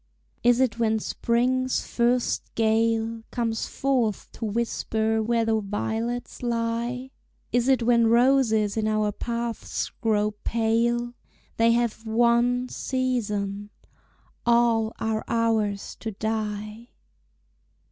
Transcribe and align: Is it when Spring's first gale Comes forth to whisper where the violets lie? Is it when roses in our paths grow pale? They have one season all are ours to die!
Is 0.41 0.59
it 0.59 0.79
when 0.79 0.97
Spring's 0.97 1.85
first 1.85 2.41
gale 2.55 3.21
Comes 3.29 3.67
forth 3.67 4.31
to 4.31 4.45
whisper 4.45 5.21
where 5.21 5.45
the 5.45 5.59
violets 5.61 6.41
lie? 6.41 7.11
Is 7.51 7.67
it 7.67 7.83
when 7.83 8.07
roses 8.07 8.75
in 8.75 8.87
our 8.87 9.11
paths 9.11 9.91
grow 10.01 10.31
pale? 10.43 11.13
They 11.57 11.73
have 11.73 12.03
one 12.07 12.67
season 12.67 13.69
all 14.43 14.91
are 14.99 15.23
ours 15.27 15.95
to 15.99 16.09
die! 16.09 16.89